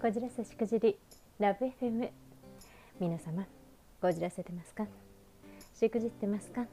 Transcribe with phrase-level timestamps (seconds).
[0.00, 0.96] こじらせしくじり
[1.40, 2.08] ラブ FM
[3.00, 3.44] 皆様
[4.00, 4.86] こじらせてますか？
[5.74, 6.66] しくじってますか？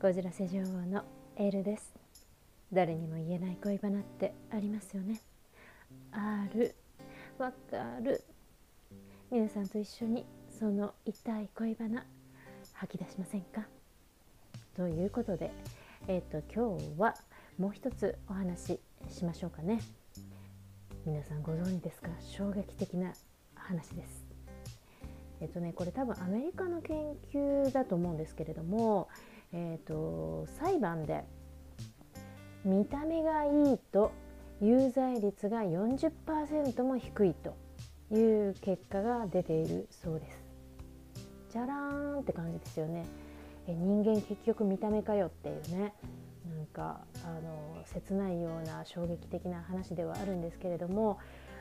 [0.00, 1.04] こじらせ女王の
[1.36, 1.94] エールです。
[2.72, 5.20] 誰にも言えない恋バナってありますよね。
[6.10, 6.74] ある。
[7.38, 8.24] わかる。
[9.30, 12.04] 皆さんと一緒にその痛い恋バナ
[12.72, 13.62] 吐き出しませんか？
[14.76, 15.52] ということで
[16.08, 17.14] えっ、ー、と今日は
[17.58, 19.80] もう一つお話ししましょうかね。
[21.04, 22.10] 皆さんご存知ですか？
[22.20, 23.12] 衝撃的な
[23.54, 24.24] 話です。
[25.40, 26.96] えっとねこれ多分アメリカの研
[27.32, 29.08] 究だと思うんですけれども
[29.52, 31.24] えっと裁判で
[32.64, 34.12] 見た目がいいと
[34.60, 37.56] 有罪率が40%も低いと
[38.14, 40.38] いう結果が出ているそうです。
[41.50, 43.04] じゃらーんって感じですよね。
[43.66, 45.92] え人間結局見た目かよっていうね。
[46.56, 51.18] なんかあの切ないような衝撃的な話ではあるんですけれども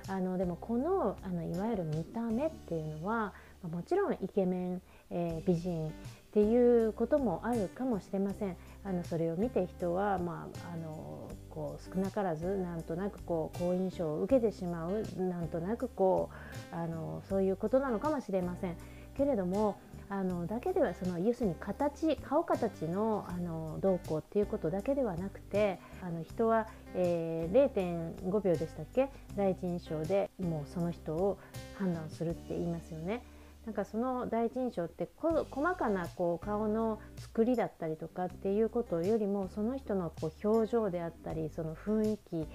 [0.07, 3.33] あのでもこのあのいわゆる見た目っていうのは
[3.69, 5.91] もちろんイケメン、えー、美人っ
[6.33, 8.55] ていうこともあるかもしれません。
[8.83, 16.29] あのそれを見て人は、まあ、あのこう少なからずなんとなくこう好印象を受けてしまうなんとなくこ
[16.71, 18.77] うあのそういうことなのかもしれません。
[19.15, 19.77] けれども
[20.11, 29.09] あのだけではその要するに形顔形のあの動向っていうことだけではなくてあの人は、えー、0.5秒でしたっけ？
[29.37, 31.39] 第一印象でもうその人を
[31.79, 33.23] 判断するって言いますよね。
[33.65, 35.45] なんかその第一印象って細
[35.75, 42.47] かなこう顔の作りだったりとかっていうことよりもその人のこう表情であったりその雰囲気、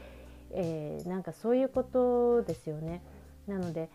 [0.51, 3.03] えー、なんかそういうことですよね。
[3.47, 3.89] なので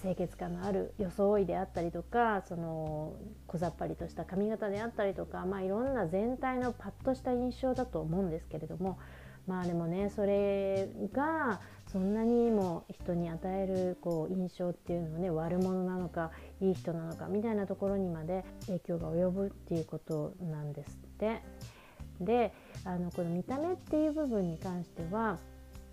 [0.00, 3.14] 清潔感のある装いであったりとかその
[3.46, 8.98] 小ざっぱりとした髪型であったりとか、まあ、いろんな全体のパッとした印象だと思うんですけれども
[9.46, 11.60] まあでもねそれが
[11.90, 21.42] そんなにも人に与えるこう印象っていうのはね悪者なのかいい人なのかみたいなところにまで影響が及ぶっていうことなんですって。
[22.20, 22.52] で
[22.84, 25.38] あのこの見た目っていう部分に関しては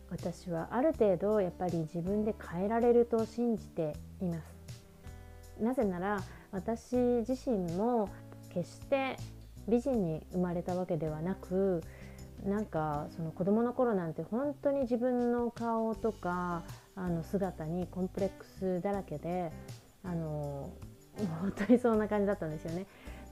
[0.10, 6.96] 私はある程度やっぱり自分で変えられると信じていますなぜなら私
[7.28, 8.10] 自身も
[8.54, 9.18] 決して
[9.68, 11.84] 美人に生まれたわけではなく
[12.46, 16.64] なんかその子供の頃なんて本当に自分の顔とか
[16.96, 19.52] あの姿にコンプレックスだらけで
[20.04, 20.70] あの
[21.42, 22.86] 本当にそんな感じだったんですよね。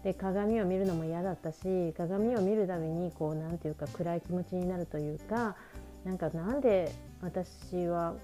[0.03, 5.56] で鏡を見るのも嫌だったし鏡を見るたびにこう何て言うか暗い気持ちになるというか
[6.03, 6.91] なんかなんで
[7.21, 8.15] 私は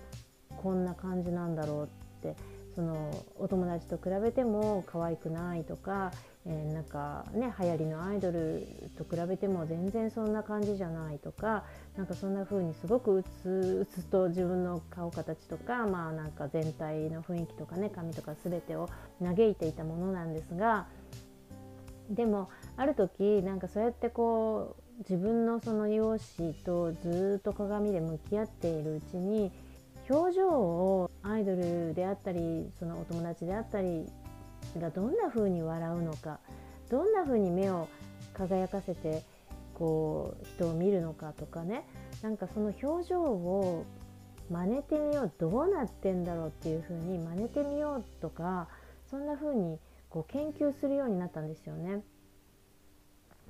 [0.62, 1.88] こんな感じなんだろうっ
[2.22, 2.35] て
[2.75, 6.12] そのお友達と比べても可愛くないとか、
[6.45, 8.67] えー、なんかね流行りのアイドル
[8.97, 11.63] と比べても全然そんな感じじゃないとか
[11.97, 18.90] なんかそんな風にすごくうつうつと自分の顔形とかまあなんか全体の雰囲気とかね髪とか全てを
[19.22, 20.88] 嘆いていたものなんですが
[22.09, 29.50] でもある時なんかそうやってこう自分のその容姿とずっと鏡で向き合っているうちに
[30.10, 34.06] 表情をアイドルであったりそのお友達であったり
[34.78, 36.40] がどんな風に笑うのか
[36.90, 37.88] どんな風に目を
[38.34, 39.24] 輝かせて
[39.74, 41.86] こう人を見るのかとかね
[42.22, 43.86] なんかその表情を
[44.52, 48.68] 真似てみようどうなってんだろうっていう風に真似てみようとか
[49.09, 52.02] そんな風にこう研究するようになったんですよね。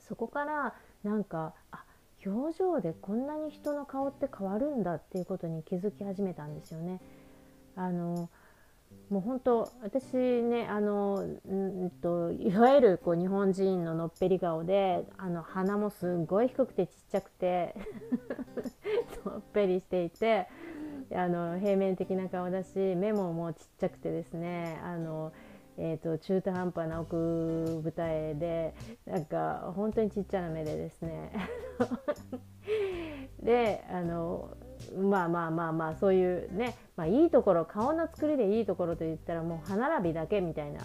[0.08, 0.74] そこから
[1.04, 1.84] なんかあ
[2.26, 7.00] 表情でこんなに人の顔って変わるんだっていうことに気づき始めたんですよね。
[7.76, 8.30] あの
[9.10, 17.76] もう本当私ねあのんといわゆるこう日本人ののっぺり顔であの鼻もすごい低くてちっちゃくて
[19.26, 20.48] のっぺりしていて
[21.12, 25.32] あの平面的な顔だし目ももうちっちゃくてですねあの
[25.82, 28.74] えーと、中途半端な奥舞台で
[29.06, 31.32] なんか本当にちっちゃな目でですね。
[33.42, 34.58] であの
[34.98, 40.82] まあまあまあまあそういうね、まあ、いいところ顔の作りでいいところと言ったらもう歯並びだけみたいな。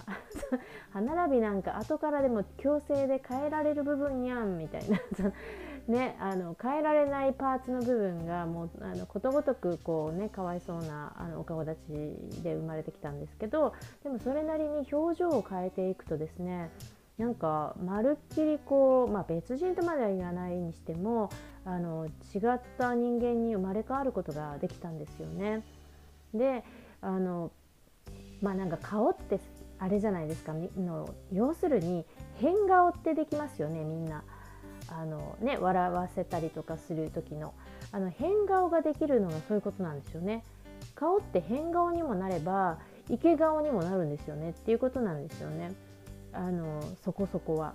[0.91, 5.00] 歯並びなんか後からでも矯正で変えられる部分やんみたいな。
[5.87, 16.71] ね、あの変えられないパーツの部分がもうあのことごとくこうねかわいそうなあのお顔立ちで生まれてきたんですけどでもそれなりに表情を変えていくとですね
[17.19, 21.31] なんかまるっきりこう、まあ、別人とまでは言わないにしても
[21.67, 25.63] あの違った人間に生まれ変わることができたんですよね。
[26.33, 26.65] で
[27.03, 27.53] あの
[28.41, 29.39] まあなんか顔って
[29.79, 32.05] あれじゃないですかの要するに
[32.41, 34.25] 変顔ってできますよねみんな。
[34.89, 37.55] あの、ね、笑わせたりとかする時の
[37.93, 40.43] あの変顔ができるのがそういうことなんですよね。
[40.95, 42.79] 顔って変顔にもなれば
[43.09, 45.73] イケ顔にもなるんですよねっていうことなんですよね
[46.33, 47.75] あのそこそこは。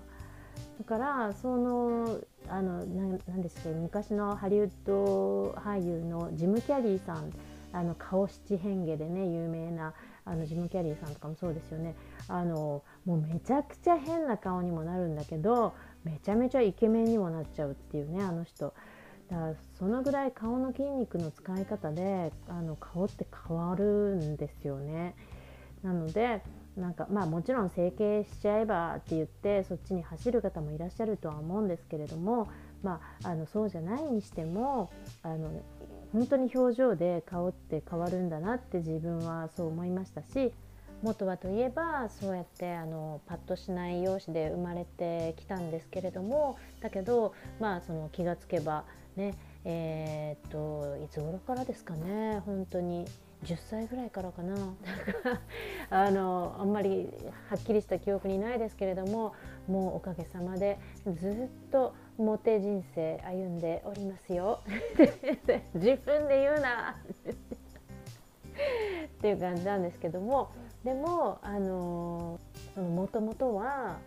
[0.78, 3.04] だからそのあのな
[3.36, 7.32] んですけど昔のハリウッド俳優のジム・キャリーさん
[7.74, 9.94] あの顔七変化でね有名な
[10.26, 11.96] あのジム・キャリーさんとかもそうですよね
[12.28, 15.74] あのもうめちゃくちゃ変な顔にもなるんだけど
[16.04, 18.74] めちゃめちゃイケメンにもなっちゃうっていうねあの人。
[19.30, 25.16] だからそのぐらい顔の筋肉の使い方であの顔って変わるんですよね。
[25.84, 26.42] なので
[26.76, 32.50] なんかまあもちろん整形しちゃえばって言ってそっちに走る方もいらっしゃるとは思うんですけれども、
[32.84, 34.90] まあ、あのそうじゃないにしても
[35.22, 35.62] あの
[36.12, 40.54] 本当に表情で顔って変わるんだなって自分はそう思いましたし
[41.02, 48.84] 元はといえばそうやってあのパッとしない容姿で生まれてきたんですけれどもだけど、まあ、その気がつけば
[49.16, 49.36] ね
[49.66, 53.06] えー、っといつ頃からですかね本当に
[53.46, 54.56] 10歳ぐらいからかな。
[55.90, 57.10] あのあんまり
[57.50, 59.34] はっきりした記憶にないですけれども
[59.68, 64.60] もうおかげさまでずっとモテ人生歩んでおりますよ。
[65.74, 66.98] 自分で言うな。
[69.20, 70.52] っていう感じなんですけども
[70.84, 72.40] でもあの
[72.74, 73.98] そのもともとは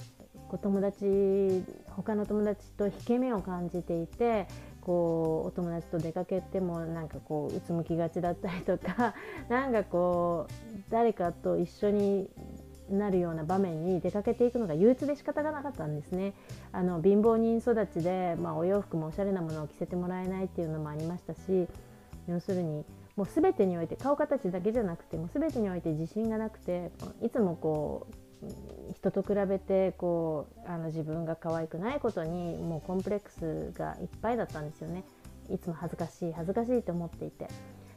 [0.58, 4.46] 友達他の友達と引け目を感じていて
[4.80, 9.14] こうお友達と出かけてもなんかこううつむきがちだったりとか
[9.48, 10.52] なんかこう
[10.90, 12.28] 誰かと一緒に
[12.90, 16.34] なるような場面に出かけていくのが憂鬱で仕方がなかったんですね。
[16.72, 21.68] あの貧乏人育ちで、まあ、お洋服もおしゃれなものを着せてもらえないっていうのもありましたし
[22.26, 22.84] 要するに
[23.16, 26.90] もう全てにおいて顔形だけじゃなくてもう全てにおいて自信がなくて
[27.22, 28.14] いつもこう
[28.94, 35.04] 人と比べてこうあの自分が可愛くないことにもうコンプレックスがいっぱいだったんですよね。
[35.50, 37.48] いつも恥ずかしい恥ずかしいと思っていて。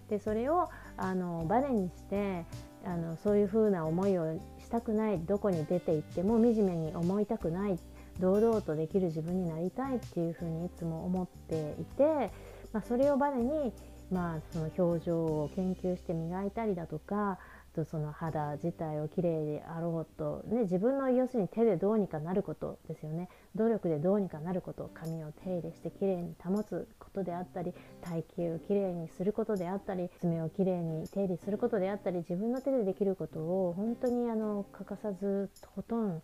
[0.09, 2.45] でそれをあのバネにして
[2.85, 7.79] あのそういうふうな思いをしたくないどこに出て行っても惨めに思いたくない
[8.19, 12.31] 堂々とできる自分になりたいっていうふうにいつも思っていて、
[12.71, 13.73] まあ、それをバネに、
[14.11, 17.39] まあ、その表情を研究して磨いたりだとか
[17.75, 36.21] とその肌自体をきれいであろうと、ね、自分の要するに手でどうにかなることですよね努力でどうにかなること髪を手入れしてきれいに保つことであったり体型をきれいにすることであったり爪をきれいに手入れすることであったり自分の手でできることを本当にあの欠かさずとことん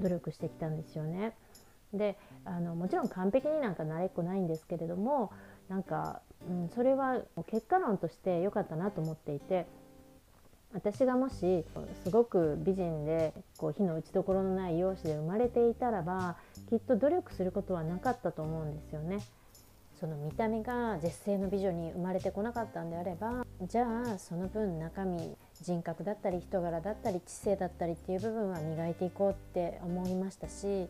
[0.00, 1.36] 努力してきたんですよね。
[1.92, 5.30] であのもちろん完璧になんか慣れっこないんですけれども
[5.68, 9.66] なんか、うん、それは結果論として良かったなと思っていて
[10.74, 11.64] 私がもし
[12.02, 16.36] すごく美人でこう火の打ちどころのない容姿で生まれていたらば
[16.68, 19.20] きっと努力することはなかったと思うんですよね。
[20.00, 30.88] その見た目が絶世の美女に生まれてこなかったんであればじゃあその分中身人格だったり人柄だったり知性だったりっていう部分は磨いていこうって思いましたし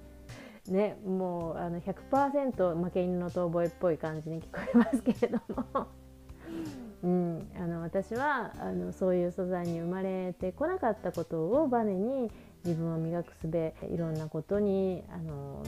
[0.69, 5.41] ねもうあの100%負け犬の遠吠えっぽい感じに聞こえますけれど
[5.73, 5.87] も。
[7.03, 12.31] うん、あの私はあのそういう素材に生まれてこなかったことをバネに
[12.65, 15.63] 自分を磨くすべいろんなことにあの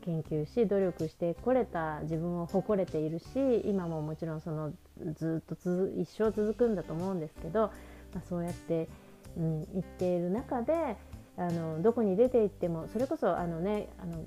[0.00, 4.72] 研究し努力してこれた自分を誇れているし今ももちろんその
[5.14, 5.56] ずっと
[5.96, 7.70] 一生続くんだと思うんですけど、
[8.14, 8.88] まあ、そうやって、
[9.36, 10.96] うん、言っている中で
[11.38, 14.24] あのどこに出て行ってもそれこそあのねあの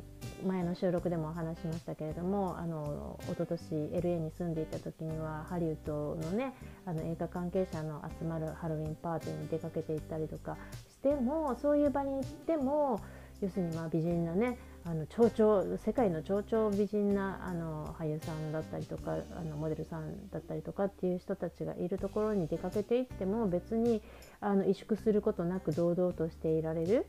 [0.48, 3.60] 前の収録でもお話しましたけれどもあの一昨年
[3.92, 6.54] LA に住んでいた時にはハリウッドのね
[6.86, 10.58] あの映画関係者の集まるハロウィンパーティーに出かけていったりとか
[10.90, 13.02] してもそういう場に行っても
[13.42, 24.02] 要するにまあ美人なねあの超々世界の超々美人なあの俳優さんだったりとかあのモデルさんだったりとかっていう人たちがいるところに出かけていっても別に
[24.40, 27.06] あの萎縮することなく堂々としていられる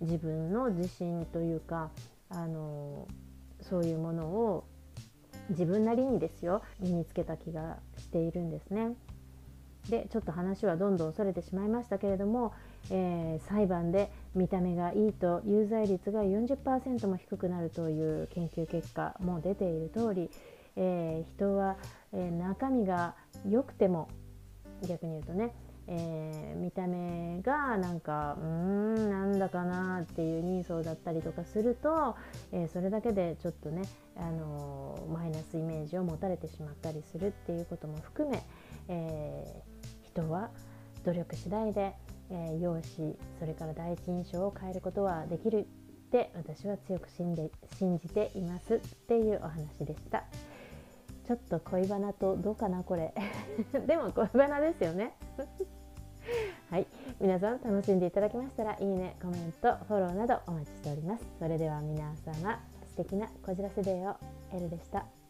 [0.00, 1.90] 自分の自信というか
[2.28, 3.08] あの
[3.62, 4.64] そういうものを
[5.50, 8.94] 自分なりにですよ身につけた気がしているんですね。
[9.88, 12.52] でちょっと話はどんどんそれてしまいましたけれども、
[12.90, 20.30] えー、裁判で見た目がいいと有罪率が40%も低くなるという研究結果も出ている通り、
[20.76, 21.76] えー、人は、
[22.12, 23.14] えー、中身が
[23.48, 24.08] 良くても
[24.86, 25.54] 逆に言うとね
[25.88, 32.16] えー、見た目がなんかうんなんだかなっていう人相だったりとかすると、
[32.52, 33.82] え、それだけでちょっとね、
[34.16, 38.44] あの、マイナスイメージを持たれてしまったりするっていうことも含め、
[38.88, 39.62] え
[40.04, 40.50] 人は
[41.04, 41.94] 努力次第で、
[42.32, 50.24] えー容姿それから第一印象を変えることはできるって私は強く信じ信じていますっていうお話でした。
[51.26, 53.14] ちょっと恋バナとどうかなこれ。
[53.86, 55.14] でも恋バナですよね。
[56.70, 56.86] はい。
[57.20, 61.24] 皆さん楽しんでいただけましたらいいねコメントフォローなどお待ちしております。
[61.38, 64.16] それでは皆様素敵なこじらせデーを
[64.52, 65.21] エルでした。